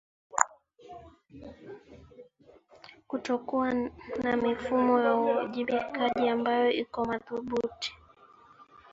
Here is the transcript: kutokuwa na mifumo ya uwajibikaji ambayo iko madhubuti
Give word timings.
kutokuwa 3.07 3.73
na 4.23 4.37
mifumo 4.37 4.99
ya 5.01 5.15
uwajibikaji 5.15 6.27
ambayo 6.29 6.71
iko 6.71 7.05
madhubuti 7.05 7.95